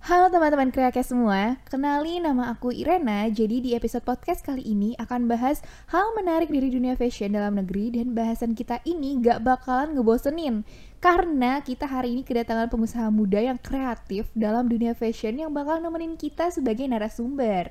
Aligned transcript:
Halo 0.00 0.32
teman-teman 0.32 0.72
kreakes 0.72 1.12
semua, 1.12 1.60
kenali 1.68 2.24
nama 2.24 2.56
aku 2.56 2.72
Irena. 2.72 3.28
Jadi 3.28 3.60
di 3.60 3.70
episode 3.76 4.00
podcast 4.00 4.40
kali 4.40 4.64
ini 4.64 4.96
akan 4.96 5.28
bahas 5.28 5.60
hal 5.92 6.16
menarik 6.16 6.48
dari 6.48 6.72
dunia 6.72 6.96
fashion 6.96 7.36
dalam 7.36 7.60
negeri 7.60 7.92
dan 7.92 8.16
bahasan 8.16 8.56
kita 8.56 8.80
ini 8.88 9.20
gak 9.20 9.44
bakalan 9.44 9.92
ngebosenin. 9.92 10.64
Karena 11.04 11.60
kita 11.60 11.84
hari 11.84 12.16
ini 12.16 12.24
kedatangan 12.24 12.72
pengusaha 12.72 13.12
muda 13.12 13.44
yang 13.44 13.60
kreatif 13.60 14.24
dalam 14.32 14.72
dunia 14.72 14.96
fashion 14.96 15.36
yang 15.36 15.52
bakal 15.52 15.76
nemenin 15.84 16.16
kita 16.16 16.48
sebagai 16.48 16.88
narasumber. 16.88 17.68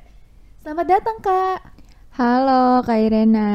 Selamat 0.61 0.86
datang 0.86 1.18
kak! 1.25 1.59
Halo 2.14 2.86
Kak 2.86 3.09
Irena. 3.09 3.50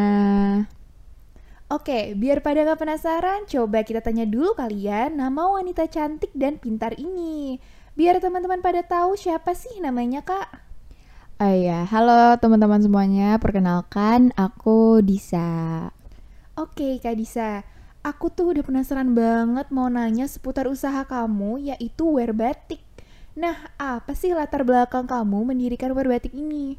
Oke, 1.71 2.19
biar 2.19 2.43
pada 2.43 2.67
gak 2.67 2.83
penasaran, 2.83 3.47
coba 3.47 3.87
kita 3.87 4.03
tanya 4.03 4.27
dulu 4.27 4.59
kalian 4.59 5.15
nama 5.15 5.63
wanita 5.63 5.87
cantik 5.87 6.35
dan 6.35 6.59
pintar 6.59 6.99
ini. 6.99 7.63
Biar 7.95 8.19
teman-teman 8.19 8.59
pada 8.59 8.83
tahu 8.83 9.15
siapa 9.15 9.55
sih 9.55 9.79
namanya 9.79 10.27
kak. 10.27 10.51
Oh 11.39 11.47
iya, 11.55 11.87
halo 11.87 12.35
teman-teman 12.43 12.83
semuanya. 12.83 13.39
Perkenalkan, 13.39 14.35
aku 14.35 14.99
Disa. 14.99 15.95
Oke 16.59 16.99
Kak 16.99 17.15
Disa, 17.15 17.63
aku 18.03 18.35
tuh 18.35 18.51
udah 18.51 18.67
penasaran 18.67 19.15
banget 19.15 19.71
mau 19.71 19.87
nanya 19.87 20.27
seputar 20.27 20.67
usaha 20.67 21.07
kamu 21.07 21.71
yaitu 21.71 22.03
wear 22.11 22.35
batik. 22.35 22.83
Nah, 23.39 23.71
apa 23.79 24.11
sih 24.19 24.35
latar 24.35 24.67
belakang 24.67 25.07
kamu 25.07 25.55
mendirikan 25.55 25.95
wear 25.95 26.11
batik 26.11 26.35
ini? 26.35 26.75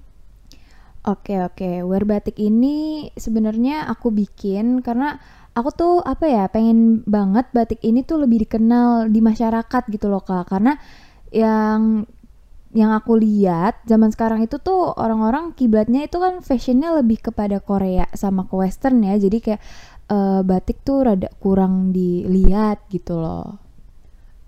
Oke 1.08 1.40
oke, 1.40 1.80
wear 1.88 2.04
batik 2.04 2.36
ini 2.44 3.08
sebenarnya 3.16 3.88
aku 3.88 4.12
bikin 4.12 4.84
karena 4.84 5.16
aku 5.56 5.70
tuh 5.72 5.96
apa 6.04 6.28
ya 6.28 6.44
pengen 6.52 7.08
banget 7.08 7.48
batik 7.56 7.80
ini 7.88 8.04
tuh 8.04 8.20
lebih 8.28 8.44
dikenal 8.44 9.08
di 9.08 9.24
masyarakat 9.24 9.84
gitu 9.96 10.12
loh 10.12 10.20
kak. 10.20 10.52
Karena 10.52 10.76
yang 11.34 12.06
yang 12.76 12.92
aku 12.92 13.16
lihat 13.16 13.80
zaman 13.88 14.12
sekarang 14.12 14.44
itu 14.44 14.60
tuh 14.60 14.92
orang-orang 15.00 15.56
kiblatnya 15.56 16.04
itu 16.04 16.20
kan 16.20 16.44
fashionnya 16.44 16.92
lebih 16.92 17.24
kepada 17.24 17.64
Korea 17.64 18.04
sama 18.12 18.44
ke 18.52 18.56
Western 18.60 19.00
ya 19.00 19.16
jadi 19.16 19.38
kayak 19.40 19.62
uh, 20.12 20.44
batik 20.44 20.84
tuh 20.84 21.08
rada 21.08 21.32
kurang 21.40 21.96
dilihat 21.96 22.84
gitu 22.92 23.16
loh 23.16 23.66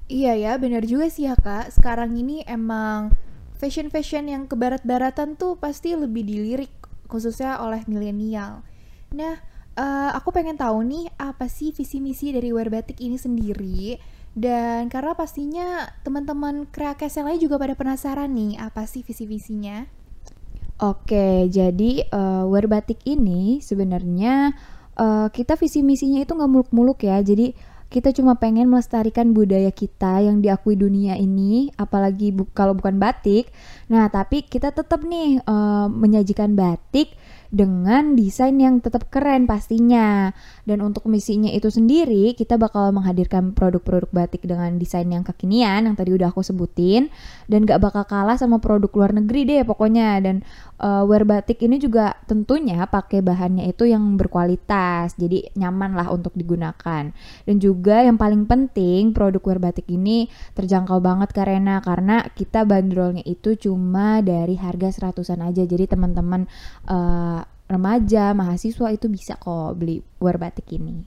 Iya 0.07 0.39
ya, 0.39 0.51
benar 0.55 0.87
juga 0.87 1.11
sih 1.11 1.27
ya 1.27 1.35
kak. 1.35 1.75
Sekarang 1.75 2.15
ini 2.15 2.39
emang 2.47 3.11
fashion-fashion 3.59 4.31
yang 4.31 4.47
ke 4.47 4.55
barat-baratan 4.55 5.35
tuh 5.35 5.59
pasti 5.59 5.99
lebih 5.99 6.23
dilirik, 6.23 6.71
khususnya 7.11 7.59
oleh 7.59 7.83
milenial. 7.91 8.63
Nah, 9.11 9.35
uh, 9.75 10.15
aku 10.15 10.31
pengen 10.31 10.55
tahu 10.55 10.79
nih, 10.87 11.11
apa 11.19 11.51
sih 11.51 11.75
visi 11.75 11.99
misi 11.99 12.31
dari 12.31 12.55
Wear 12.55 12.71
Batik 12.71 13.03
ini 13.03 13.19
sendiri? 13.19 13.99
Dan 14.37 14.85
karena 14.93 15.17
pastinya 15.17 15.89
teman-teman 16.05 16.69
kreakes 16.69 17.17
yang 17.17 17.25
lain 17.25 17.41
juga 17.41 17.57
pada 17.57 17.73
penasaran 17.73 18.29
nih, 18.37 18.61
apa 18.61 18.85
sih 18.85 19.01
visi-visinya? 19.01 19.89
Oke, 20.77 21.49
jadi 21.49 22.05
uh, 22.13 22.45
Wear 22.45 22.69
Batik 22.69 23.01
ini 23.09 23.65
sebenarnya 23.65 24.53
uh, 24.93 25.25
kita 25.33 25.57
visi 25.57 25.81
misinya 25.81 26.21
itu 26.21 26.37
nggak 26.37 26.51
muluk-muluk 26.53 27.01
ya. 27.01 27.17
Jadi 27.25 27.57
kita 27.89 28.13
cuma 28.13 28.37
pengen 28.37 28.69
melestarikan 28.69 29.33
budaya 29.33 29.73
kita 29.73 30.21
yang 30.21 30.37
diakui 30.45 30.77
dunia 30.77 31.17
ini, 31.17 31.73
apalagi 31.73 32.29
bu 32.29 32.45
kalau 32.53 32.77
bukan 32.77 33.01
batik. 33.01 33.49
Nah, 33.89 34.05
tapi 34.13 34.45
kita 34.45 34.69
tetap 34.69 35.01
nih 35.01 35.41
uh, 35.49 35.89
menyajikan 35.89 36.53
batik 36.53 37.17
dengan 37.49 38.15
desain 38.15 38.55
yang 38.59 38.83
tetap 38.83 39.07
keren 39.07 39.47
pastinya. 39.47 40.31
Dan 40.67 40.83
untuk 40.83 41.07
misinya 41.07 41.47
itu 41.51 41.71
sendiri, 41.71 42.35
kita 42.35 42.59
bakal 42.59 42.91
menghadirkan 42.91 43.55
produk-produk 43.55 44.11
batik 44.11 44.43
dengan 44.43 44.75
desain 44.75 45.07
yang 45.07 45.23
kekinian 45.23 45.87
yang 45.87 45.95
tadi 45.95 46.11
udah 46.11 46.31
aku 46.31 46.43
sebutin 46.43 47.07
dan 47.47 47.63
gak 47.63 47.79
bakal 47.79 48.03
kalah 48.03 48.35
sama 48.35 48.59
produk 48.59 48.91
luar 48.91 49.11
negeri 49.15 49.47
deh 49.47 49.63
pokoknya. 49.63 50.19
Dan 50.19 50.43
uh, 50.81 51.07
wear 51.07 51.23
batik 51.23 51.63
ini 51.63 51.79
juga 51.79 52.19
tentunya 52.27 52.83
pakai 52.85 53.23
bahannya 53.23 53.71
itu 53.71 53.87
yang 53.87 54.19
berkualitas, 54.19 55.15
jadi 55.15 55.51
nyaman 55.55 55.95
lah 55.95 56.11
untuk 56.11 56.35
digunakan. 56.35 57.09
Dan 57.47 57.55
juga 57.57 58.03
yang 58.03 58.19
paling 58.19 58.43
penting 58.45 59.15
produk 59.15 59.41
wear 59.47 59.59
batik 59.61 59.87
ini 59.87 60.27
terjangkau 60.53 60.99
banget 60.99 61.31
karena 61.31 61.79
karena 61.79 62.27
kita 62.35 62.67
bandrolnya 62.67 63.23
itu 63.23 63.55
cuma 63.55 64.19
dari 64.19 64.59
harga 64.59 64.91
seratusan 64.91 65.41
aja. 65.43 65.63
Jadi 65.63 65.87
teman-teman 65.89 66.45
uh, 66.89 67.36
remaja, 67.67 68.31
mahasiswa 68.31 68.87
itu 68.95 69.11
bisa 69.11 69.35
kok 69.35 69.75
beli 69.75 69.99
wear 70.23 70.39
batik 70.39 70.71
ini. 70.71 71.03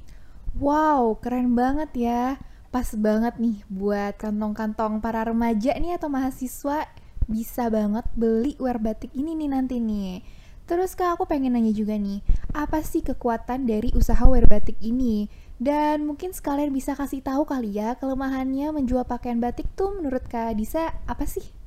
Wow, 0.60 1.16
keren 1.18 1.56
banget 1.56 1.90
ya. 1.96 2.22
Pas 2.70 2.86
banget 2.94 3.34
nih 3.42 3.66
buat 3.66 4.14
kantong-kantong 4.20 5.02
para 5.02 5.26
remaja 5.26 5.74
nih 5.74 5.98
atau 5.98 6.06
mahasiswa 6.06 6.86
bisa 7.26 7.66
banget 7.66 8.06
beli 8.14 8.54
wear 8.62 8.78
batik 8.78 9.10
ini 9.16 9.34
nih 9.34 9.50
nanti 9.50 9.82
nih. 9.82 10.22
Terus 10.70 10.94
kak 10.94 11.18
aku 11.18 11.26
pengen 11.26 11.58
nanya 11.58 11.74
juga 11.74 11.98
nih, 11.98 12.22
apa 12.54 12.78
sih 12.86 13.02
kekuatan 13.02 13.66
dari 13.66 13.90
usaha 13.90 14.22
wear 14.30 14.46
batik 14.46 14.78
ini? 14.78 15.26
Dan 15.58 16.06
mungkin 16.06 16.30
sekalian 16.30 16.70
bisa 16.70 16.94
kasih 16.94 17.20
tahu 17.26 17.42
kali 17.42 17.74
ya 17.74 17.98
kelemahannya 17.98 18.70
menjual 18.70 19.02
pakaian 19.02 19.42
batik 19.42 19.66
tuh 19.74 19.92
menurut 19.98 20.24
Kak 20.30 20.54
Disa 20.54 20.94
apa 21.10 21.26
sih? 21.26 21.59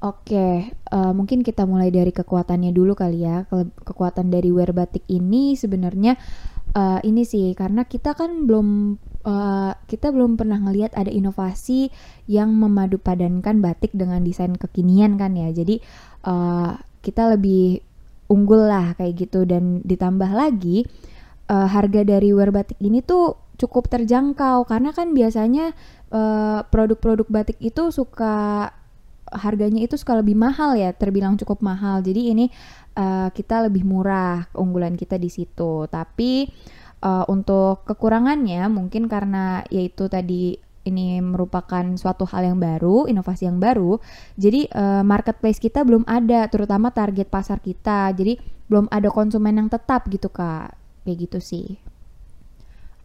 Oke, 0.00 0.72
uh, 0.96 1.12
mungkin 1.12 1.44
kita 1.44 1.68
mulai 1.68 1.92
dari 1.92 2.08
kekuatannya 2.08 2.72
dulu 2.72 2.96
kali 2.96 3.20
ya. 3.20 3.44
Ke 3.44 3.68
kekuatan 3.84 4.32
dari 4.32 4.48
wear 4.48 4.72
batik 4.72 5.04
ini 5.12 5.52
sebenarnya 5.60 6.16
uh, 6.72 7.04
ini 7.04 7.20
sih 7.28 7.52
karena 7.52 7.84
kita 7.84 8.16
kan 8.16 8.48
belum 8.48 8.96
uh, 9.28 9.76
kita 9.84 10.08
belum 10.08 10.40
pernah 10.40 10.56
ngelihat 10.56 10.96
ada 10.96 11.12
inovasi 11.12 11.92
yang 12.24 12.56
memadupadankan 12.56 13.60
batik 13.60 13.92
dengan 13.92 14.24
desain 14.24 14.56
kekinian 14.56 15.20
kan 15.20 15.36
ya. 15.36 15.52
Jadi 15.52 15.84
uh, 16.24 16.80
kita 17.04 17.36
lebih 17.36 17.84
unggul 18.32 18.72
lah 18.72 18.96
kayak 18.96 19.28
gitu 19.28 19.44
dan 19.44 19.84
ditambah 19.84 20.32
lagi 20.32 20.88
uh, 21.52 21.68
harga 21.68 22.08
dari 22.08 22.32
wear 22.32 22.48
batik 22.48 22.80
ini 22.80 23.04
tuh 23.04 23.36
cukup 23.60 23.92
terjangkau 23.92 24.64
karena 24.64 24.96
kan 24.96 25.12
biasanya 25.12 25.76
produk-produk 26.72 27.28
uh, 27.28 27.32
batik 27.36 27.60
itu 27.60 27.92
suka 27.92 28.72
harganya 29.30 29.80
itu 29.82 29.94
suka 29.94 30.18
lebih 30.18 30.34
mahal 30.34 30.74
ya, 30.74 30.90
terbilang 30.94 31.38
cukup 31.38 31.62
mahal. 31.62 32.02
Jadi 32.02 32.34
ini 32.34 32.46
uh, 32.98 33.30
kita 33.30 33.66
lebih 33.70 33.86
murah 33.86 34.50
keunggulan 34.50 34.98
kita 34.98 35.16
di 35.16 35.30
situ. 35.30 35.86
Tapi 35.86 36.50
uh, 37.02 37.24
untuk 37.30 37.86
kekurangannya 37.86 38.66
mungkin 38.68 39.06
karena 39.06 39.62
yaitu 39.70 40.10
tadi 40.10 40.58
ini 40.80 41.20
merupakan 41.20 41.84
suatu 41.94 42.24
hal 42.26 42.52
yang 42.52 42.58
baru, 42.58 43.06
inovasi 43.06 43.46
yang 43.46 43.60
baru. 43.60 44.00
Jadi 44.40 44.66
uh, 44.72 45.04
marketplace 45.04 45.60
kita 45.60 45.84
belum 45.84 46.08
ada, 46.08 46.48
terutama 46.48 46.90
target 46.90 47.28
pasar 47.28 47.60
kita. 47.60 48.10
Jadi 48.16 48.40
belum 48.66 48.88
ada 48.88 49.10
konsumen 49.12 49.60
yang 49.60 49.68
tetap 49.68 50.08
gitu 50.08 50.30
kak, 50.32 50.74
kayak 51.04 51.16
gitu 51.28 51.38
sih. 51.38 51.78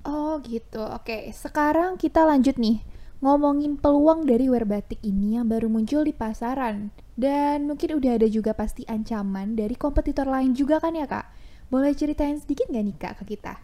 Oh 0.06 0.38
gitu, 0.46 0.86
oke. 0.86 1.34
Sekarang 1.34 1.98
kita 1.98 2.22
lanjut 2.24 2.62
nih 2.62 2.95
ngomongin 3.26 3.82
peluang 3.82 4.30
dari 4.30 4.46
wear 4.54 4.70
batik 4.70 5.02
ini 5.02 5.42
yang 5.42 5.50
baru 5.50 5.66
muncul 5.66 6.06
di 6.06 6.14
pasaran. 6.14 6.94
Dan 7.18 7.66
mungkin 7.66 7.98
udah 7.98 8.22
ada 8.22 8.30
juga 8.30 8.54
pasti 8.54 8.86
ancaman 8.86 9.58
dari 9.58 9.74
kompetitor 9.74 10.30
lain 10.30 10.54
juga 10.54 10.78
kan 10.78 10.94
ya 10.94 11.10
kak? 11.10 11.26
Boleh 11.74 11.98
ceritain 11.98 12.38
sedikit 12.38 12.70
gak 12.70 12.86
nih 12.86 12.98
kak 13.02 13.14
ke 13.26 13.34
kita? 13.34 13.58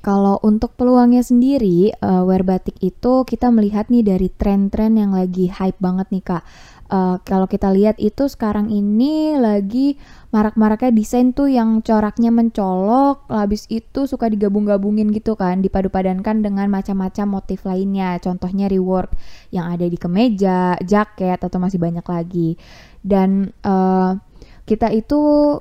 Kalau 0.00 0.40
untuk 0.40 0.76
peluangnya 0.76 1.20
sendiri, 1.20 1.92
uh, 2.00 2.24
wear 2.24 2.44
batik 2.44 2.76
itu 2.80 3.24
kita 3.24 3.52
melihat 3.52 3.88
nih 3.92 4.04
dari 4.04 4.28
tren-tren 4.32 4.96
yang 4.96 5.12
lagi 5.12 5.48
hype 5.48 5.76
banget 5.80 6.08
nih 6.12 6.24
kak. 6.24 6.44
Uh, 6.90 7.22
kalau 7.22 7.46
kita 7.46 7.70
lihat 7.70 8.02
itu 8.02 8.26
sekarang 8.26 8.66
ini 8.66 9.38
lagi 9.38 9.94
marak-maraknya 10.34 10.90
desain 10.90 11.30
tuh 11.30 11.46
yang 11.46 11.86
coraknya 11.86 12.34
mencolok, 12.34 13.30
habis 13.30 13.70
itu 13.70 14.10
suka 14.10 14.26
digabung-gabungin 14.26 15.14
gitu 15.14 15.38
kan, 15.38 15.62
dipadu-padankan 15.62 16.42
dengan 16.42 16.66
macam-macam 16.66 17.38
motif 17.38 17.62
lainnya. 17.62 18.18
Contohnya 18.18 18.66
rework 18.66 19.14
yang 19.54 19.70
ada 19.70 19.86
di 19.86 19.94
kemeja, 19.94 20.74
jaket 20.82 21.38
atau 21.38 21.62
masih 21.62 21.78
banyak 21.78 22.02
lagi. 22.02 22.58
Dan 23.06 23.54
uh, 23.62 24.18
kita 24.66 24.90
itu 24.94 25.18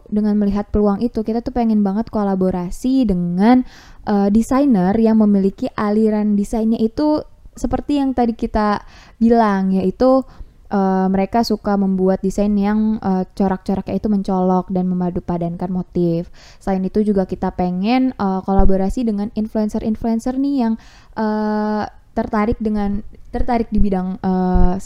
dengan 0.09 0.37
melihat 0.37 0.69
peluang 0.69 1.01
itu 1.01 1.25
kita 1.25 1.41
tuh 1.41 1.49
pengen 1.49 1.81
banget 1.81 2.13
kolaborasi 2.13 3.09
dengan 3.09 3.65
uh, 4.05 4.29
desainer 4.29 4.93
yang 4.97 5.17
memiliki 5.17 5.65
aliran 5.73 6.37
desainnya 6.37 6.77
itu 6.77 7.25
seperti 7.57 7.97
yang 7.97 8.13
tadi 8.13 8.37
kita 8.37 8.85
bilang 9.17 9.73
yaitu 9.73 10.23
uh, 10.69 11.07
mereka 11.09 11.41
suka 11.45 11.75
membuat 11.75 12.21
desain 12.21 12.53
yang 12.55 12.97
uh, 13.01 13.25
corak-coraknya 13.33 13.95
itu 13.97 14.07
mencolok 14.07 14.69
dan 14.73 14.85
memadupadankan 14.89 15.69
motif. 15.69 16.29
Selain 16.61 16.81
itu 16.85 17.01
juga 17.05 17.25
kita 17.25 17.53
pengen 17.53 18.13
uh, 18.17 18.41
kolaborasi 18.45 19.05
dengan 19.05 19.33
influencer-influencer 19.33 20.37
nih 20.37 20.55
yang 20.65 20.73
uh, 21.17 21.85
tertarik 22.13 22.57
dengan 22.61 23.01
tertarik 23.29 23.69
di 23.69 23.79
bidang 23.81 24.17
uh, 24.21 24.77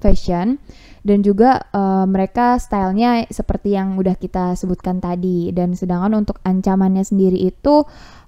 fashion. 0.00 0.60
Dan 1.04 1.20
juga 1.20 1.60
uh, 1.76 2.08
mereka 2.08 2.56
stylenya 2.56 3.28
seperti 3.28 3.76
yang 3.76 4.00
udah 4.00 4.16
kita 4.16 4.56
sebutkan 4.56 5.04
tadi. 5.04 5.52
Dan 5.52 5.76
sedangkan 5.76 6.16
untuk 6.16 6.40
ancamannya 6.48 7.04
sendiri 7.04 7.36
itu 7.44 7.84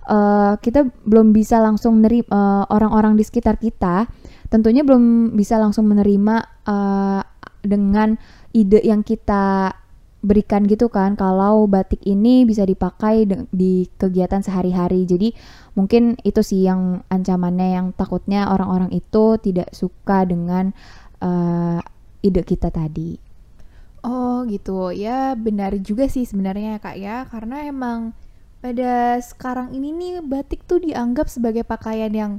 uh, 0.08 0.54
kita 0.60 0.84
belum 1.08 1.32
bisa 1.32 1.56
langsung 1.60 2.04
nerima 2.04 2.28
uh, 2.28 2.64
orang-orang 2.68 3.16
di 3.16 3.24
sekitar 3.24 3.56
kita 3.56 4.04
tentunya 4.48 4.86
belum 4.86 5.34
bisa 5.34 5.58
langsung 5.58 5.90
menerima 5.90 6.36
uh, 6.66 7.22
dengan 7.62 8.14
ide 8.54 8.80
yang 8.86 9.02
kita 9.02 9.74
berikan 10.26 10.66
gitu 10.66 10.90
kan 10.90 11.14
kalau 11.14 11.70
batik 11.70 12.02
ini 12.02 12.42
bisa 12.42 12.66
dipakai 12.66 13.30
di 13.54 13.86
kegiatan 13.94 14.42
sehari-hari. 14.42 15.06
Jadi 15.06 15.30
mungkin 15.78 16.18
itu 16.26 16.42
sih 16.42 16.66
yang 16.66 17.06
ancamannya 17.06 17.78
yang 17.78 17.86
takutnya 17.94 18.50
orang-orang 18.50 18.90
itu 18.90 19.38
tidak 19.38 19.70
suka 19.70 20.26
dengan 20.26 20.74
uh, 21.22 21.78
ide 22.26 22.42
kita 22.42 22.74
tadi. 22.74 23.22
Oh 24.02 24.46
gitu 24.46 24.94
ya 24.94 25.34
benar 25.34 25.74
juga 25.82 26.06
sih 26.06 26.26
sebenarnya 26.26 26.78
kak 26.78 26.94
ya 26.98 27.26
karena 27.26 27.66
emang 27.66 28.14
pada 28.62 29.18
sekarang 29.18 29.74
ini 29.74 29.90
nih 29.94 30.14
batik 30.22 30.62
tuh 30.66 30.78
dianggap 30.82 31.26
sebagai 31.26 31.62
pakaian 31.66 32.10
yang 32.14 32.32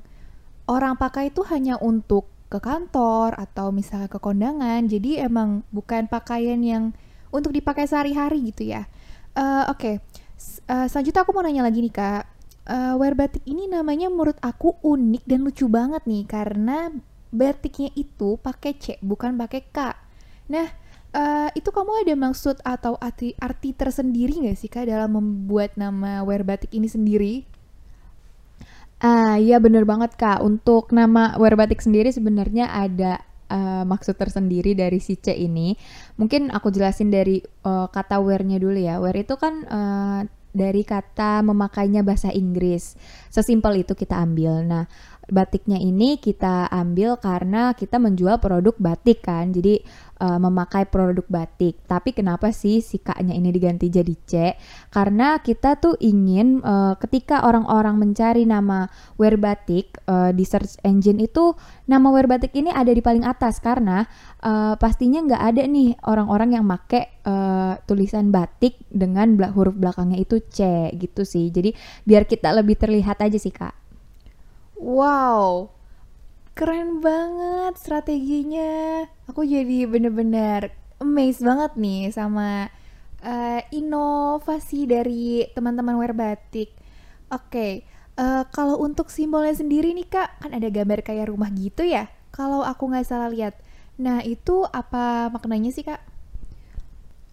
orang 0.68 1.00
pakai 1.00 1.32
itu 1.32 1.42
hanya 1.48 1.80
untuk 1.80 2.28
ke 2.48 2.64
kantor 2.64 3.36
atau 3.36 3.76
misalnya 3.76 4.08
ke 4.08 4.20
kondangan 4.24 4.88
jadi 4.88 5.28
emang 5.28 5.68
bukan 5.72 6.08
pakaian 6.08 6.60
yang 6.64 6.96
untuk 7.32 7.52
dipakai 7.52 7.84
sehari-hari 7.84 8.52
gitu 8.52 8.72
ya. 8.72 8.88
Uh, 9.36 9.68
Oke, 9.68 9.78
okay. 9.78 9.96
uh, 10.72 10.84
eh, 10.84 10.88
selanjutnya 10.88 11.22
aku 11.28 11.32
mau 11.36 11.44
nanya 11.44 11.68
lagi 11.68 11.84
nih 11.84 11.94
kak. 11.94 12.24
Uh, 12.68 13.00
wear 13.00 13.16
batik 13.16 13.44
ini 13.48 13.68
namanya 13.68 14.12
menurut 14.12 14.36
aku 14.44 14.76
unik 14.84 15.24
dan 15.24 15.40
lucu 15.48 15.72
banget 15.72 16.04
nih 16.04 16.28
karena 16.28 16.92
batiknya 17.32 17.96
itu 17.96 18.36
pakai 18.40 18.76
C 18.76 19.00
bukan 19.00 19.40
pakai 19.40 19.62
K. 19.72 19.96
Nah, 20.52 20.68
uh, 21.16 21.50
itu 21.56 21.70
kamu 21.72 22.04
ada 22.08 22.16
maksud 22.16 22.60
atau 22.64 23.00
arti, 23.00 23.36
arti 23.40 23.72
tersendiri 23.72 24.36
nggak 24.44 24.58
sih 24.60 24.68
kak 24.72 24.88
dalam 24.88 25.16
membuat 25.16 25.76
nama 25.80 26.24
wear 26.28 26.44
batik 26.44 26.72
ini 26.76 26.92
sendiri? 26.92 27.48
Ah, 28.98 29.38
iya 29.38 29.62
bener 29.62 29.86
banget 29.86 30.18
kak. 30.18 30.42
Untuk 30.42 30.90
nama 30.90 31.38
wear 31.38 31.54
batik 31.54 31.86
sendiri 31.86 32.10
sebenarnya 32.10 32.66
ada 32.74 33.22
uh, 33.54 33.86
maksud 33.86 34.18
tersendiri 34.18 34.74
dari 34.74 34.98
si 34.98 35.22
C 35.22 35.38
ini. 35.38 35.78
Mungkin 36.18 36.50
aku 36.50 36.74
jelasin 36.74 37.14
dari 37.14 37.38
uh, 37.62 37.86
kata 37.94 38.18
wear-nya 38.18 38.58
dulu 38.58 38.78
ya. 38.78 38.98
Wear 38.98 39.14
itu 39.22 39.38
kan 39.38 39.54
uh, 39.70 40.22
dari 40.50 40.82
kata 40.82 41.46
memakainya 41.46 42.02
bahasa 42.02 42.34
Inggris. 42.34 42.98
Sesimpel 43.30 43.86
itu 43.86 43.94
kita 43.94 44.18
ambil. 44.18 44.66
Nah, 44.66 44.90
batiknya 45.30 45.78
ini 45.78 46.18
kita 46.18 46.66
ambil 46.72 47.22
karena 47.22 47.78
kita 47.78 48.02
menjual 48.02 48.42
produk 48.42 48.74
batik 48.82 49.22
kan. 49.22 49.54
Jadi 49.54 49.86
uh, 50.20 50.40
memakai 50.42 50.90
produk 50.90 51.26
batik. 51.30 51.82
Tapi 51.86 52.14
kenapa 52.14 52.50
sih 52.54 52.82
si 52.82 53.02
kaknya 53.02 53.38
ini 53.38 53.50
diganti 53.54 53.88
jadi 53.90 54.16
C? 54.26 54.34
Karena 54.90 55.38
kita 55.42 55.78
tuh 55.78 55.96
ingin 56.02 56.62
uh, 56.62 56.98
ketika 56.98 57.46
orang-orang 57.46 57.98
mencari 58.02 58.44
nama 58.44 58.90
wear 59.16 59.38
batik 59.38 59.98
uh, 60.10 60.34
di 60.34 60.44
search 60.44 60.82
engine 60.84 61.22
itu 61.22 61.54
nama 61.86 62.10
wear 62.10 62.26
batik 62.26 62.54
ini 62.58 62.74
ada 62.74 62.90
di 62.90 63.02
paling 63.02 63.24
atas 63.24 63.62
karena 63.62 64.06
uh, 64.42 64.74
pastinya 64.76 65.22
nggak 65.24 65.44
ada 65.54 65.62
nih 65.66 65.96
orang-orang 66.06 66.58
yang 66.58 66.66
make 66.66 67.22
uh, 67.24 67.78
tulisan 67.86 68.34
batik 68.34 68.82
dengan 68.90 69.38
huruf 69.54 69.78
belakangnya 69.78 70.18
itu 70.22 70.42
C 70.50 70.90
gitu 70.98 71.24
sih. 71.24 71.54
Jadi 71.54 71.74
biar 72.04 72.26
kita 72.26 72.52
lebih 72.52 72.76
terlihat 72.76 73.22
aja 73.22 73.38
sih 73.38 73.54
kak. 73.54 73.74
Wow, 74.78 75.74
keren 76.58 77.06
banget 77.06 77.78
strateginya. 77.78 79.06
Aku 79.30 79.46
jadi 79.46 79.86
bener-bener 79.86 80.74
amazed 80.98 81.46
banget 81.46 81.78
nih 81.78 82.10
sama 82.10 82.74
uh, 83.22 83.62
inovasi 83.70 84.90
dari 84.90 85.46
teman-teman 85.54 86.02
wear 86.02 86.18
batik. 86.18 86.74
Oke, 87.30 87.46
okay, 87.52 87.72
uh, 88.18 88.42
eh, 88.42 88.44
kalau 88.50 88.82
untuk 88.82 89.14
simbolnya 89.14 89.54
sendiri 89.54 89.94
nih 89.94 90.10
kak, 90.10 90.42
kan 90.42 90.52
ada 90.58 90.66
gambar 90.74 91.06
kayak 91.06 91.30
rumah 91.30 91.54
gitu 91.54 91.86
ya? 91.86 92.10
Kalau 92.34 92.66
aku 92.66 92.90
nggak 92.90 93.06
salah 93.06 93.30
lihat. 93.30 93.54
Nah 94.02 94.26
itu 94.26 94.66
apa 94.66 95.30
maknanya 95.30 95.70
sih 95.70 95.86
kak? 95.86 96.02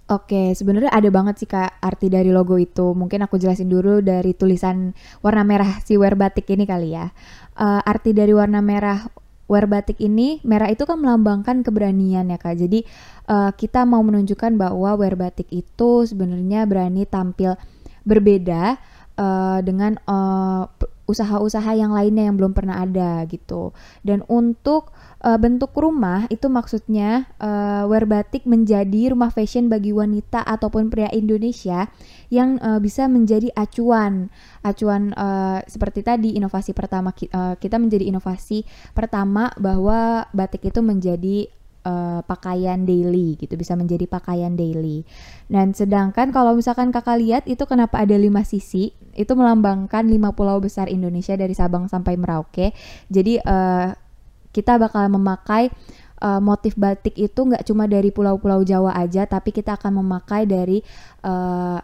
Oke, 0.04 0.52
sebenarnya 0.52 0.92
ada 0.92 1.08
banget 1.08 1.40
sih 1.40 1.48
kak 1.48 1.80
arti 1.80 2.12
dari 2.12 2.28
logo 2.28 2.60
itu. 2.60 2.92
Mungkin 2.92 3.24
aku 3.24 3.40
jelasin 3.40 3.72
dulu 3.72 4.04
dari 4.04 4.36
tulisan 4.36 4.92
warna 5.24 5.48
merah 5.48 5.80
si 5.80 5.96
wear 5.96 6.12
batik 6.12 6.44
ini 6.52 6.68
kali 6.68 6.92
ya. 6.92 7.08
Uh, 7.56 7.80
arti 7.80 8.12
dari 8.12 8.36
warna 8.36 8.60
merah 8.60 9.08
wear 9.48 9.64
batik 9.64 9.96
ini, 10.04 10.44
merah 10.44 10.68
itu 10.68 10.84
kan 10.84 11.00
melambangkan 11.00 11.64
keberanian 11.64 12.28
ya 12.28 12.36
kak. 12.36 12.60
Jadi 12.60 12.84
uh, 13.32 13.52
kita 13.56 13.88
mau 13.88 14.04
menunjukkan 14.04 14.60
bahwa 14.60 14.92
wear 15.00 15.16
batik 15.16 15.48
itu 15.48 16.04
sebenarnya 16.04 16.68
berani 16.68 17.08
tampil 17.08 17.56
berbeda 18.04 18.76
uh, 19.16 19.58
dengan 19.64 19.96
usaha-usaha 21.04 21.76
yang 21.76 21.92
lainnya 21.92 22.28
yang 22.28 22.36
belum 22.36 22.56
pernah 22.56 22.80
ada 22.80 23.24
gitu. 23.28 23.76
Dan 24.00 24.24
untuk 24.28 24.93
uh, 25.24 25.40
bentuk 25.40 25.72
rumah 25.72 26.28
itu 26.28 26.46
maksudnya 26.52 27.24
uh, 27.40 27.88
wear 27.88 28.04
batik 28.04 28.44
menjadi 28.44 29.16
rumah 29.16 29.32
fashion 29.32 29.72
bagi 29.72 29.90
wanita 29.90 30.44
ataupun 30.44 30.92
pria 30.92 31.08
Indonesia 31.10 31.88
yang 32.28 32.60
uh, 32.60 32.76
bisa 32.78 33.08
menjadi 33.08 33.48
acuan. 33.56 34.28
Acuan 34.60 35.16
uh, 35.16 35.64
seperti 35.64 36.04
tadi 36.04 36.36
inovasi 36.36 36.76
pertama 36.76 37.10
uh, 37.10 37.56
kita 37.56 37.80
menjadi 37.80 38.04
inovasi 38.04 38.68
pertama 38.92 39.48
bahwa 39.56 40.28
batik 40.36 40.68
itu 40.68 40.84
menjadi 40.84 41.48
uh, 41.88 42.20
pakaian 42.24 42.84
daily 42.84 43.40
gitu 43.40 43.56
bisa 43.56 43.72
menjadi 43.78 44.04
pakaian 44.04 44.52
daily. 44.52 45.08
Dan 45.48 45.72
sedangkan 45.72 46.32
kalau 46.32 46.56
misalkan 46.56 46.92
kakak 46.92 47.16
lihat 47.20 47.42
itu 47.48 47.64
kenapa 47.64 48.04
ada 48.04 48.16
lima 48.16 48.42
sisi? 48.44 48.92
Itu 49.14 49.38
melambangkan 49.38 50.04
lima 50.10 50.34
pulau 50.34 50.58
besar 50.58 50.90
Indonesia 50.90 51.38
dari 51.38 51.54
Sabang 51.54 51.86
sampai 51.86 52.18
Merauke. 52.18 52.74
Jadi 53.08 53.38
uh, 53.38 54.03
kita 54.54 54.78
bakal 54.78 55.10
memakai 55.10 55.74
uh, 56.22 56.38
motif 56.38 56.78
batik 56.78 57.18
itu 57.18 57.40
nggak 57.42 57.66
cuma 57.66 57.90
dari 57.90 58.14
pulau-pulau 58.14 58.62
Jawa 58.62 58.94
aja, 58.94 59.26
tapi 59.26 59.50
kita 59.50 59.74
akan 59.74 60.00
memakai 60.00 60.46
dari 60.46 60.78
uh, 61.26 61.82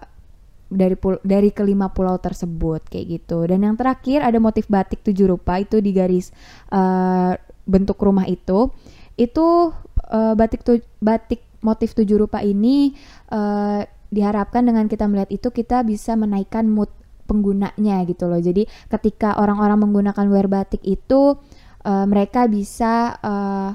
dari 0.70 0.94
pul 0.94 1.18
dari 1.26 1.50
kelima 1.50 1.90
pulau 1.90 2.14
tersebut 2.22 2.86
kayak 2.86 3.06
gitu. 3.20 3.42
Dan 3.50 3.66
yang 3.66 3.74
terakhir 3.74 4.22
ada 4.22 4.38
motif 4.38 4.70
batik 4.70 5.02
tujuh 5.02 5.26
rupa 5.26 5.58
itu 5.58 5.82
di 5.82 5.90
garis 5.90 6.30
uh, 6.70 7.34
bentuk 7.66 7.98
rumah 7.98 8.30
itu. 8.30 8.70
Itu 9.18 9.74
uh, 10.08 10.34
batik 10.38 10.62
tu 10.62 10.78
batik 11.02 11.42
motif 11.60 11.92
tujuh 11.92 12.16
rupa 12.16 12.40
ini 12.40 12.94
uh, 13.34 13.82
diharapkan 14.08 14.64
dengan 14.64 14.86
kita 14.86 15.06
melihat 15.10 15.30
itu 15.30 15.50
kita 15.50 15.82
bisa 15.84 16.14
menaikkan 16.14 16.66
mood 16.70 16.88
penggunanya 17.30 18.02
gitu 18.10 18.26
loh. 18.26 18.42
Jadi 18.42 18.66
ketika 18.90 19.38
orang-orang 19.38 19.86
menggunakan 19.86 20.26
wear 20.30 20.50
batik 20.50 20.82
itu 20.82 21.38
uh, 21.84 22.06
mereka 22.08 22.46
bisa 22.50 23.16
uh, 23.20 23.72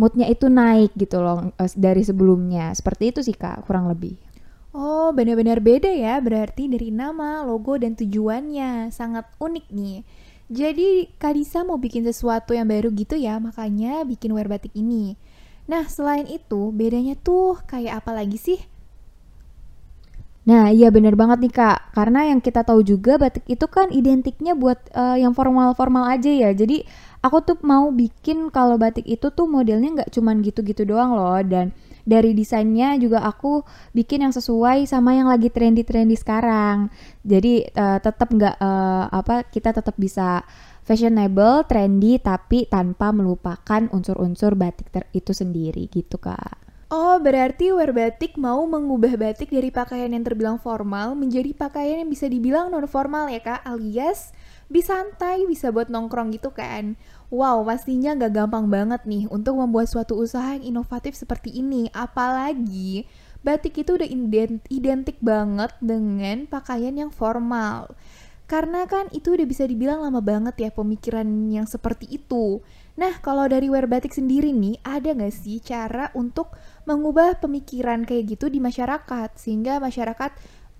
moodnya 0.00 0.26
itu 0.26 0.50
naik 0.50 0.94
gitu 0.98 1.22
loh 1.22 1.52
uh, 1.54 1.70
dari 1.78 2.02
sebelumnya. 2.02 2.74
Seperti 2.74 3.14
itu 3.14 3.20
sih 3.22 3.36
kak 3.36 3.66
kurang 3.66 3.86
lebih. 3.86 4.18
Oh 4.72 5.12
benar-benar 5.12 5.60
beda 5.60 5.92
ya. 5.92 6.16
Berarti 6.18 6.66
dari 6.66 6.88
nama 6.88 7.44
logo 7.44 7.76
dan 7.76 7.92
tujuannya. 7.92 8.88
Sangat 8.88 9.28
unik 9.36 9.66
nih. 9.68 9.98
Jadi 10.52 11.08
Kak 11.16 11.32
Disa 11.32 11.64
mau 11.64 11.80
bikin 11.80 12.04
sesuatu 12.04 12.52
yang 12.52 12.68
baru 12.68 12.92
gitu 12.92 13.16
ya 13.16 13.40
makanya 13.40 14.04
bikin 14.04 14.36
wear 14.36 14.52
batik 14.52 14.72
ini. 14.76 15.16
Nah 15.64 15.88
selain 15.88 16.28
itu 16.28 16.68
bedanya 16.76 17.16
tuh 17.16 17.56
kayak 17.64 18.04
apa 18.04 18.12
lagi 18.12 18.36
sih? 18.36 18.60
Nah, 20.42 20.74
iya 20.74 20.90
bener 20.90 21.14
banget 21.14 21.38
nih 21.38 21.54
Kak. 21.54 21.94
Karena 21.94 22.26
yang 22.26 22.42
kita 22.42 22.66
tahu 22.66 22.82
juga 22.82 23.14
batik 23.14 23.46
itu 23.46 23.62
kan 23.70 23.94
identiknya 23.94 24.58
buat 24.58 24.78
uh, 24.90 25.14
yang 25.14 25.32
formal-formal 25.38 26.10
aja 26.10 26.28
ya. 26.28 26.50
Jadi 26.50 26.82
aku 27.22 27.38
tuh 27.46 27.56
mau 27.62 27.88
bikin 27.94 28.50
kalau 28.50 28.76
batik 28.76 29.06
itu 29.06 29.30
tuh 29.30 29.46
modelnya 29.46 30.02
nggak 30.02 30.10
cuman 30.10 30.42
gitu-gitu 30.42 30.82
doang 30.82 31.14
loh 31.14 31.38
dan 31.46 31.70
dari 32.02 32.34
desainnya 32.34 32.98
juga 32.98 33.22
aku 33.22 33.62
bikin 33.94 34.26
yang 34.26 34.34
sesuai 34.34 34.90
sama 34.90 35.14
yang 35.14 35.30
lagi 35.30 35.54
trendy-trendy 35.54 36.18
sekarang. 36.18 36.90
Jadi 37.22 37.62
uh, 37.78 38.02
tetap 38.02 38.26
nggak 38.26 38.58
uh, 38.58 39.06
apa 39.06 39.46
kita 39.46 39.70
tetap 39.70 39.94
bisa 39.94 40.42
fashionable, 40.82 41.62
trendy 41.70 42.18
tapi 42.18 42.66
tanpa 42.66 43.14
melupakan 43.14 43.86
unsur-unsur 43.94 44.58
batik 44.58 44.90
itu 45.14 45.30
sendiri 45.30 45.86
gitu 45.94 46.18
kak. 46.18 46.58
Oh, 46.92 47.16
berarti 47.16 47.72
wear 47.72 47.96
batik 47.96 48.36
mau 48.36 48.68
mengubah 48.68 49.16
batik 49.16 49.48
dari 49.48 49.72
pakaian 49.72 50.12
yang 50.12 50.28
terbilang 50.28 50.60
formal 50.60 51.16
menjadi 51.16 51.56
pakaian 51.56 52.04
yang 52.04 52.10
bisa 52.12 52.28
dibilang 52.28 52.68
non 52.68 52.84
formal 52.84 53.32
ya 53.32 53.40
kak, 53.40 53.64
alias 53.64 54.36
bisa 54.72 54.96
santai, 54.96 55.44
bisa 55.44 55.68
buat 55.68 55.92
nongkrong 55.92 56.32
gitu 56.32 56.48
kan. 56.48 56.96
Wow, 57.28 57.60
pastinya 57.68 58.16
gak 58.16 58.32
gampang 58.32 58.72
banget 58.72 59.04
nih 59.04 59.28
untuk 59.28 59.60
membuat 59.60 59.92
suatu 59.92 60.16
usaha 60.16 60.56
yang 60.56 60.64
inovatif 60.64 61.12
seperti 61.12 61.52
ini. 61.52 61.92
Apalagi 61.92 63.04
batik 63.44 63.84
itu 63.84 64.00
udah 64.00 64.08
identik 64.72 65.20
banget 65.20 65.76
dengan 65.84 66.48
pakaian 66.48 66.96
yang 66.96 67.12
formal. 67.12 67.92
Karena 68.48 68.84
kan 68.84 69.08
itu 69.16 69.32
udah 69.32 69.46
bisa 69.48 69.64
dibilang 69.64 70.04
lama 70.04 70.20
banget 70.20 70.68
ya 70.68 70.70
pemikiran 70.72 71.24
yang 71.48 71.64
seperti 71.64 72.08
itu. 72.08 72.60
Nah, 72.96 73.16
kalau 73.24 73.48
dari 73.48 73.72
wear 73.72 73.88
batik 73.88 74.12
sendiri 74.12 74.52
nih, 74.52 74.76
ada 74.84 75.16
gak 75.16 75.32
sih 75.32 75.60
cara 75.60 76.12
untuk 76.12 76.52
mengubah 76.84 77.40
pemikiran 77.40 78.04
kayak 78.04 78.36
gitu 78.36 78.52
di 78.52 78.60
masyarakat? 78.60 79.36
Sehingga 79.40 79.80
masyarakat 79.80 80.32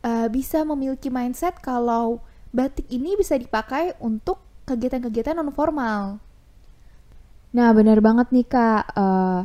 uh, 0.04 0.28
bisa 0.28 0.64
memiliki 0.68 1.08
mindset 1.08 1.56
kalau 1.64 2.20
batik 2.52 2.87
ini 2.92 3.16
bisa 3.16 3.35
dipakai 3.35 3.97
untuk 3.99 4.38
kegiatan-kegiatan 4.68 5.35
non 5.35 5.50
formal. 5.50 6.21
Nah, 7.52 7.68
benar 7.76 8.00
banget 8.00 8.32
nih 8.32 8.47
Kak. 8.49 8.85
Uh, 8.97 9.40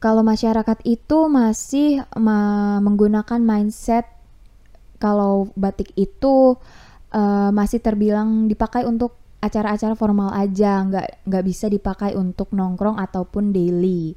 kalau 0.00 0.24
masyarakat 0.24 0.78
itu 0.88 1.18
masih 1.28 2.00
menggunakan 2.80 3.36
mindset 3.36 4.08
kalau 4.96 5.52
batik 5.56 5.92
itu 5.96 6.56
uh, 7.12 7.50
masih 7.52 7.80
terbilang 7.84 8.48
dipakai 8.48 8.84
untuk 8.84 9.16
acara-acara 9.40 9.96
formal 9.96 10.32
aja, 10.36 10.84
nggak 10.84 11.24
nggak 11.24 11.44
bisa 11.44 11.66
dipakai 11.72 12.12
untuk 12.12 12.52
nongkrong 12.52 13.00
ataupun 13.00 13.52
daily. 13.56 14.12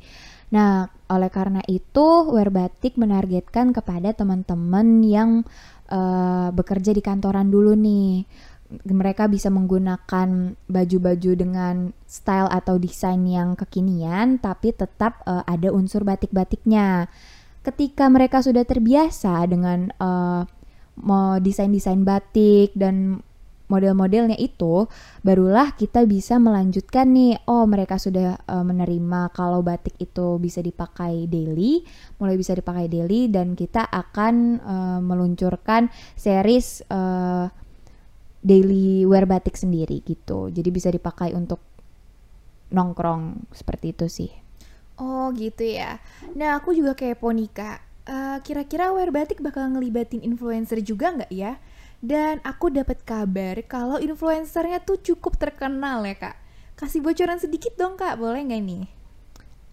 Nah, 0.52 0.86
oleh 1.10 1.32
karena 1.34 1.64
itu, 1.66 2.30
Wear 2.30 2.54
Batik 2.54 3.00
menargetkan 3.00 3.74
kepada 3.74 4.14
teman-teman 4.14 5.02
yang 5.02 5.48
uh, 5.94 6.50
bekerja 6.50 6.90
di 6.92 7.06
kantoran 7.06 7.54
dulu 7.54 7.78
nih 7.78 8.26
mereka 8.90 9.30
bisa 9.30 9.54
menggunakan 9.54 10.58
baju-baju 10.66 11.32
dengan 11.38 11.94
style 12.10 12.50
atau 12.50 12.82
desain 12.82 13.22
yang 13.22 13.54
kekinian 13.54 14.42
tapi 14.42 14.74
tetap 14.74 15.22
uh, 15.30 15.46
ada 15.46 15.70
unsur 15.70 16.02
batik-batiknya. 16.02 17.06
Ketika 17.62 18.10
mereka 18.10 18.42
sudah 18.42 18.66
terbiasa 18.66 19.46
dengan 19.48 19.94
uh, 20.02 20.44
desain-desain 21.40 22.02
batik 22.02 22.74
dan 22.76 23.22
model-modelnya 23.74 24.38
itu, 24.38 24.86
barulah 25.26 25.74
kita 25.74 26.06
bisa 26.06 26.38
melanjutkan 26.38 27.10
nih. 27.10 27.42
Oh, 27.50 27.66
mereka 27.66 27.98
sudah 27.98 28.38
uh, 28.46 28.62
menerima 28.62 29.34
kalau 29.34 29.66
batik 29.66 29.98
itu 29.98 30.38
bisa 30.38 30.62
dipakai 30.62 31.26
daily, 31.26 31.82
mulai 32.22 32.38
bisa 32.38 32.54
dipakai 32.54 32.86
daily 32.86 33.34
dan 33.34 33.58
kita 33.58 33.90
akan 33.90 34.62
uh, 34.62 35.00
meluncurkan 35.02 35.90
series 36.14 36.86
uh, 36.94 37.50
daily 38.46 39.10
wear 39.10 39.26
batik 39.26 39.58
sendiri 39.58 40.06
gitu. 40.06 40.54
Jadi 40.54 40.70
bisa 40.70 40.94
dipakai 40.94 41.34
untuk 41.34 41.58
nongkrong 42.70 43.50
seperti 43.56 43.98
itu 43.98 44.06
sih. 44.12 44.32
Oh 45.02 45.34
gitu 45.34 45.66
ya. 45.66 45.98
Nah 46.38 46.60
aku 46.62 46.76
juga 46.78 46.94
kayak 46.94 47.18
Ponika. 47.18 47.82
Uh, 48.04 48.36
kira-kira 48.44 48.92
wear 48.92 49.16
batik 49.16 49.40
bakal 49.40 49.72
ngelibatin 49.72 50.20
influencer 50.20 50.84
juga 50.84 51.16
nggak 51.16 51.32
ya? 51.32 51.56
Dan 52.04 52.44
aku 52.44 52.68
dapat 52.68 53.00
kabar 53.08 53.56
kalau 53.64 53.96
influencernya 53.96 54.84
tuh 54.84 55.00
cukup 55.00 55.40
terkenal 55.40 56.04
ya 56.04 56.20
kak. 56.20 56.36
Kasih 56.76 57.00
bocoran 57.00 57.40
sedikit 57.40 57.80
dong 57.80 57.96
kak, 57.96 58.20
boleh 58.20 58.44
nggak 58.44 58.60
nih? 58.60 58.84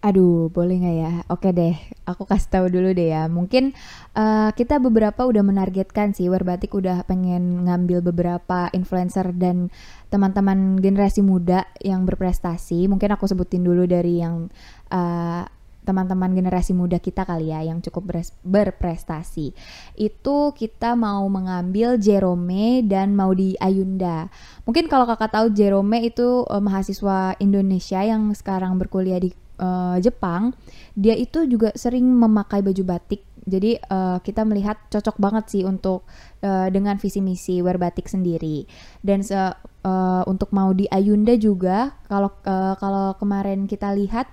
Aduh, 0.01 0.47
boleh 0.47 0.79
nggak 0.79 0.97
ya? 0.97 1.13
Oke 1.27 1.51
deh, 1.51 1.75
aku 2.07 2.23
kasih 2.23 2.49
tahu 2.49 2.65
dulu 2.71 2.95
deh 2.95 3.11
ya. 3.11 3.27
Mungkin 3.27 3.75
uh, 4.15 4.49
kita 4.55 4.79
beberapa 4.79 5.27
udah 5.27 5.43
menargetkan 5.43 6.15
sih, 6.15 6.31
Werbatik 6.31 6.71
udah 6.71 7.03
pengen 7.03 7.67
ngambil 7.67 7.99
beberapa 7.99 8.71
influencer 8.71 9.29
dan 9.35 9.67
teman-teman 10.07 10.79
generasi 10.79 11.19
muda 11.21 11.67
yang 11.83 12.07
berprestasi. 12.07 12.87
Mungkin 12.87 13.11
aku 13.11 13.27
sebutin 13.27 13.61
dulu 13.61 13.83
dari 13.85 14.23
yang 14.23 14.47
uh, 14.89 15.45
teman-teman 15.81 16.31
generasi 16.33 16.77
muda 16.77 17.01
kita 17.01 17.25
kali 17.25 17.49
ya 17.49 17.65
yang 17.65 17.81
cukup 17.81 18.21
berprestasi. 18.45 19.53
Itu 19.97 20.53
kita 20.53 20.93
mau 20.93 21.25
mengambil 21.25 21.97
Jerome 21.97 22.85
dan 22.85 23.17
Maudi 23.17 23.57
Ayunda. 23.57 24.29
Mungkin 24.65 24.85
kalau 24.85 25.09
kakak 25.09 25.33
tahu 25.33 25.47
Jerome 25.53 26.05
itu 26.05 26.45
uh, 26.45 26.61
mahasiswa 26.61 27.33
Indonesia 27.41 28.01
yang 28.05 28.29
sekarang 28.37 28.77
berkuliah 28.77 29.17
di 29.17 29.33
uh, 29.61 29.97
Jepang, 30.01 30.53
dia 30.97 31.17
itu 31.17 31.45
juga 31.49 31.73
sering 31.77 32.05
memakai 32.05 32.61
baju 32.65 32.83
batik. 32.97 33.25
Jadi 33.41 33.73
uh, 33.89 34.21
kita 34.21 34.45
melihat 34.45 34.77
cocok 34.93 35.17
banget 35.17 35.49
sih 35.49 35.63
untuk 35.65 36.05
uh, 36.45 36.69
dengan 36.69 37.01
visi 37.01 37.25
misi 37.25 37.57
wear 37.65 37.81
batik 37.81 38.05
sendiri. 38.05 38.69
Dan 39.01 39.25
uh, 39.25 40.21
untuk 40.29 40.53
mau 40.53 40.69
di 40.77 40.85
Ayunda 40.93 41.33
juga, 41.33 41.97
kalau 42.05 42.29
uh, 42.45 42.77
kalau 42.77 43.17
kemarin 43.17 43.65
kita 43.65 43.97
lihat 43.97 44.29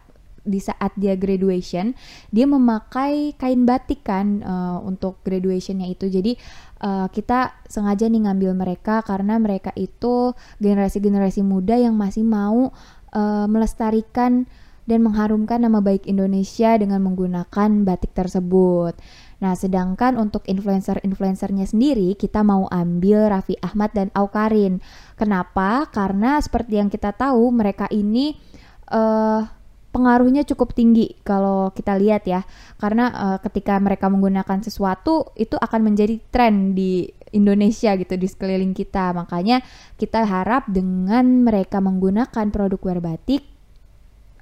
di 0.49 0.59
saat 0.65 0.97
dia 0.97 1.13
graduation, 1.15 1.93
dia 2.33 2.49
memakai 2.49 3.37
kain 3.37 3.69
batik 3.69 4.01
kan 4.09 4.41
uh, 4.41 4.81
untuk 4.81 5.21
graduationnya 5.23 5.87
itu. 5.93 6.09
Jadi 6.09 6.33
uh, 6.81 7.13
kita 7.13 7.53
sengaja 7.69 8.09
nih 8.09 8.25
ngambil 8.25 8.57
mereka 8.57 9.05
karena 9.05 9.37
mereka 9.37 9.77
itu 9.77 10.33
generasi-generasi 10.59 11.45
muda 11.45 11.77
yang 11.77 11.95
masih 11.95 12.25
mau 12.25 12.73
uh, 13.13 13.47
melestarikan 13.47 14.49
dan 14.89 15.05
mengharumkan 15.05 15.61
nama 15.61 15.85
baik 15.85 16.09
Indonesia 16.09 16.73
dengan 16.81 17.05
menggunakan 17.05 17.85
batik 17.85 18.17
tersebut. 18.17 18.97
Nah, 19.39 19.53
sedangkan 19.55 20.17
untuk 20.17 20.43
influencer-influencernya 20.49 21.69
sendiri, 21.69 22.17
kita 22.17 22.41
mau 22.41 22.67
ambil 22.73 23.29
Raffi 23.31 23.55
Ahmad 23.61 23.93
dan 23.93 24.09
Aukarin. 24.17 24.81
Kenapa? 25.15 25.87
Karena 25.93 26.41
seperti 26.41 26.81
yang 26.81 26.89
kita 26.89 27.13
tahu, 27.15 27.53
mereka 27.53 27.87
ini 27.93 28.35
uh, 28.91 29.45
pengaruhnya 29.99 30.47
cukup 30.47 30.79
tinggi 30.79 31.19
kalau 31.27 31.75
kita 31.75 31.99
lihat 31.99 32.23
ya. 32.31 32.47
Karena 32.79 33.11
uh, 33.11 33.39
ketika 33.43 33.75
mereka 33.83 34.07
menggunakan 34.07 34.63
sesuatu, 34.63 35.35
itu 35.35 35.59
akan 35.59 35.91
menjadi 35.91 36.23
tren 36.31 36.79
di 36.79 37.11
Indonesia 37.35 37.99
gitu 37.99 38.15
di 38.15 38.31
sekeliling 38.31 38.71
kita. 38.79 39.11
Makanya 39.11 39.59
kita 39.99 40.23
harap 40.23 40.71
dengan 40.71 41.43
mereka 41.43 41.83
menggunakan 41.83 42.47
produk 42.55 42.81
wear 42.87 43.01
batik 43.03 43.43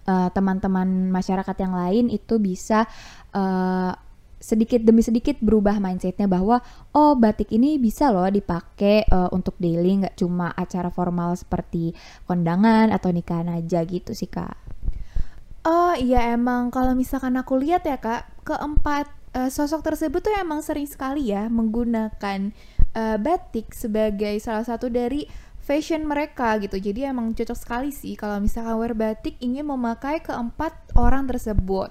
uh, 0.06 0.28
teman-teman 0.30 1.10
masyarakat 1.10 1.56
yang 1.56 1.74
lain 1.74 2.04
itu 2.12 2.38
bisa 2.38 2.86
uh, 3.34 3.92
sedikit 4.36 4.84
demi 4.84 5.02
sedikit 5.02 5.40
berubah 5.42 5.80
mindsetnya 5.80 6.28
bahwa 6.28 6.60
oh 6.94 7.16
batik 7.16 7.50
ini 7.50 7.80
bisa 7.80 8.12
loh 8.12 8.28
dipakai 8.28 9.08
uh, 9.08 9.32
untuk 9.32 9.56
daily 9.58 10.06
nggak 10.06 10.14
cuma 10.14 10.52
acara 10.54 10.92
formal 10.92 11.34
seperti 11.34 11.96
kondangan 12.28 12.92
atau 12.94 13.10
nikahan 13.10 13.50
aja 13.50 13.82
gitu 13.82 14.12
sih 14.14 14.30
kak. 14.30 14.54
Oh 15.66 15.98
iya 15.98 16.30
emang 16.30 16.70
kalau 16.70 16.94
misalkan 16.94 17.34
aku 17.34 17.58
lihat 17.58 17.82
ya 17.82 17.98
kak 17.98 18.30
keempat 18.46 19.10
uh, 19.34 19.50
sosok 19.50 19.82
tersebut 19.82 20.22
tuh 20.22 20.30
emang 20.38 20.62
sering 20.62 20.86
sekali 20.86 21.34
ya 21.34 21.50
menggunakan 21.50 22.54
uh, 22.94 23.18
batik 23.18 23.74
sebagai 23.74 24.38
salah 24.38 24.62
satu 24.62 24.86
dari 24.86 25.26
fashion 25.58 26.06
mereka 26.06 26.54
gitu. 26.62 26.78
Jadi 26.78 27.10
emang 27.10 27.34
cocok 27.34 27.58
sekali 27.58 27.90
sih 27.90 28.14
kalau 28.14 28.38
misalkan 28.38 28.78
wear 28.78 28.94
batik 28.94 29.34
ingin 29.42 29.66
memakai 29.66 30.22
keempat 30.22 30.94
orang 30.94 31.26
tersebut. 31.26 31.90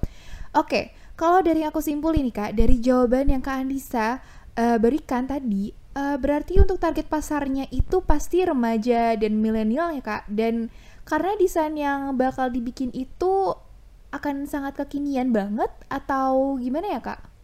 Oke, 0.55 0.95
kalau 1.19 1.43
dari 1.43 1.67
aku 1.67 1.83
simpul 1.83 2.15
ini 2.15 2.31
Kak, 2.31 2.55
dari 2.55 2.79
jawaban 2.79 3.27
yang 3.27 3.43
Kak 3.43 3.59
Andisa 3.59 4.23
uh, 4.55 4.79
berikan 4.79 5.27
tadi, 5.27 5.75
uh, 5.99 6.15
berarti 6.15 6.63
untuk 6.63 6.79
target 6.79 7.11
pasarnya 7.11 7.67
itu 7.75 7.99
pasti 8.07 8.39
remaja 8.47 9.19
dan 9.19 9.35
milenial 9.35 9.91
ya 9.91 9.99
Kak. 9.99 10.31
Dan 10.31 10.71
karena 11.03 11.35
desain 11.35 11.75
yang 11.75 12.15
bakal 12.15 12.47
dibikin 12.47 12.95
itu 12.95 13.51
akan 14.15 14.47
sangat 14.47 14.79
kekinian 14.79 15.35
banget 15.35 15.71
atau 15.91 16.55
gimana 16.57 16.95
ya 16.95 17.01
Kak? 17.03 17.35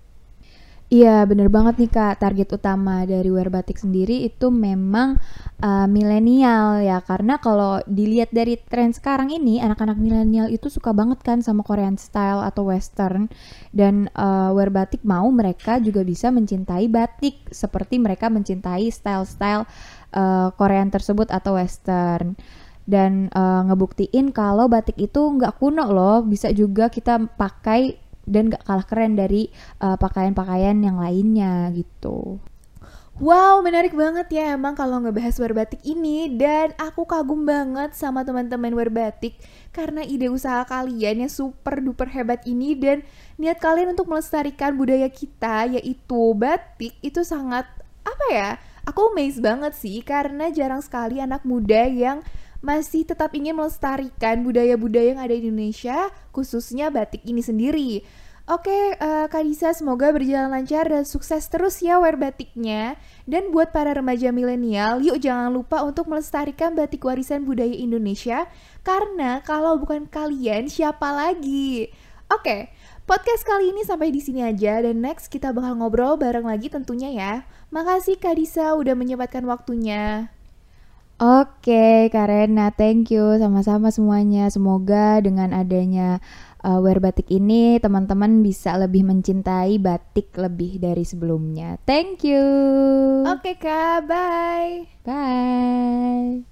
Iya, 0.91 1.23
bener 1.23 1.47
banget 1.47 1.79
nih 1.79 1.87
Kak. 1.87 2.19
Target 2.19 2.51
utama 2.51 3.07
dari 3.07 3.31
Wear 3.31 3.47
Batik 3.47 3.79
sendiri 3.79 4.27
itu 4.27 4.51
memang 4.51 5.15
uh, 5.63 5.87
milenial 5.87 6.83
ya. 6.83 6.99
Karena 6.99 7.39
kalau 7.39 7.79
dilihat 7.87 8.35
dari 8.35 8.59
tren 8.59 8.91
sekarang 8.91 9.31
ini, 9.31 9.63
anak-anak 9.63 9.95
milenial 9.95 10.51
itu 10.51 10.67
suka 10.67 10.91
banget 10.91 11.23
kan 11.23 11.39
sama 11.39 11.63
Korean 11.63 11.95
style 11.95 12.43
atau 12.43 12.67
western. 12.67 13.31
Dan 13.71 14.11
uh, 14.19 14.51
Wear 14.51 14.67
Batik 14.67 15.07
mau 15.07 15.31
mereka 15.31 15.79
juga 15.79 16.03
bisa 16.03 16.27
mencintai 16.27 16.91
batik 16.91 17.39
seperti 17.55 17.95
mereka 17.95 18.27
mencintai 18.27 18.91
style-style 18.91 19.63
uh, 20.11 20.51
Korean 20.59 20.91
tersebut 20.91 21.31
atau 21.31 21.55
western 21.55 22.35
dan 22.89 23.29
uh, 23.33 23.65
ngebuktiin 23.69 24.33
kalau 24.33 24.65
batik 24.67 24.97
itu 24.97 25.21
nggak 25.21 25.61
kuno 25.61 25.85
loh 25.89 26.25
bisa 26.25 26.49
juga 26.51 26.89
kita 26.89 27.29
pakai 27.37 28.01
dan 28.31 28.53
gak 28.53 28.63
kalah 28.63 28.85
keren 28.85 29.17
dari 29.17 29.49
eh, 29.81 29.97
pakaian-pakaian 29.97 30.77
yang 30.77 31.01
lainnya 31.01 31.73
gitu. 31.73 32.37
Wow, 33.21 33.61
menarik 33.61 33.93
banget 33.93 34.33
ya 34.33 34.57
emang 34.57 34.73
kalau 34.73 34.97
ngebahas 34.97 35.37
batik 35.53 35.83
ini 35.85 36.31
dan 36.41 36.73
aku 36.79 37.05
kagum 37.05 37.45
banget 37.45 37.93
sama 37.93 38.25
teman-teman 38.25 38.73
batik 38.89 39.37
karena 39.69 40.01
ide 40.01 40.31
usaha 40.31 40.65
kalian 40.65 41.27
yang 41.27 41.31
super 41.31 41.83
duper 41.83 42.09
hebat 42.09 42.41
ini 42.49 42.73
dan 42.73 43.05
niat 43.37 43.61
kalian 43.61 43.93
untuk 43.93 44.09
melestarikan 44.09 44.73
budaya 44.73 45.05
kita 45.11 45.69
yaitu 45.69 46.33
batik 46.33 46.97
itu 47.05 47.21
sangat 47.21 47.69
apa 48.01 48.25
ya? 48.33 48.49
Aku 48.89 49.13
amazed 49.13 49.45
banget 49.45 49.77
sih 49.77 50.01
karena 50.01 50.49
jarang 50.49 50.81
sekali 50.81 51.21
anak 51.21 51.45
muda 51.45 51.85
yang 51.85 52.25
masih 52.61 53.03
tetap 53.03 53.33
ingin 53.33 53.57
melestarikan 53.57 54.45
budaya-budaya 54.45 55.17
yang 55.17 55.21
ada 55.21 55.33
di 55.33 55.49
Indonesia, 55.49 56.13
khususnya 56.29 56.93
batik 56.93 57.25
ini 57.25 57.41
sendiri. 57.41 58.05
Oke, 58.49 58.97
uh, 58.97 59.29
Kak 59.29 59.45
Disa, 59.45 59.69
semoga 59.71 60.09
berjalan 60.09 60.49
lancar 60.49 60.89
dan 60.89 61.05
sukses 61.05 61.45
terus 61.45 61.77
ya 61.77 62.01
wear 62.01 62.17
batiknya. 62.17 62.97
Dan 63.29 63.53
buat 63.53 63.69
para 63.69 63.93
remaja 63.93 64.33
milenial, 64.33 64.97
yuk 64.99 65.21
jangan 65.21 65.53
lupa 65.53 65.85
untuk 65.85 66.09
melestarikan 66.09 66.73
batik 66.73 67.05
warisan 67.05 67.45
budaya 67.45 67.71
Indonesia, 67.71 68.49
karena 68.81 69.45
kalau 69.45 69.77
bukan 69.77 70.09
kalian, 70.09 70.67
siapa 70.67 71.13
lagi? 71.13 71.93
Oke, 72.33 72.73
podcast 73.05 73.45
kali 73.45 73.71
ini 73.71 73.85
sampai 73.85 74.09
di 74.09 74.19
sini 74.19 74.41
aja, 74.41 74.83
dan 74.83 74.99
next 74.99 75.29
kita 75.29 75.53
bakal 75.53 75.77
ngobrol 75.77 76.17
bareng 76.17 76.49
lagi 76.49 76.67
tentunya 76.67 77.13
ya. 77.13 77.33
Makasih 77.69 78.17
Kak 78.17 78.35
Disa 78.41 78.73
udah 78.73 78.97
menyempatkan 78.97 79.45
waktunya. 79.45 80.33
Oke, 81.21 82.09
Karena, 82.09 82.73
thank 82.73 83.13
you. 83.13 83.37
Sama-sama 83.37 83.93
semuanya. 83.93 84.49
Semoga 84.49 85.21
dengan 85.21 85.53
adanya 85.53 86.17
uh, 86.65 86.81
wear 86.81 86.97
batik 86.97 87.29
ini 87.29 87.77
teman-teman 87.77 88.41
bisa 88.41 88.73
lebih 88.77 89.05
mencintai 89.05 89.77
batik 89.77 90.33
lebih 90.33 90.81
dari 90.81 91.05
sebelumnya. 91.05 91.77
Thank 91.85 92.25
you. 92.25 92.41
Oke 93.29 93.53
Kak, 93.61 94.09
bye. 94.09 94.89
Bye. 95.05 96.50